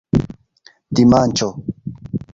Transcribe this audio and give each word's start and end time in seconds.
dimanĉo 0.99 1.51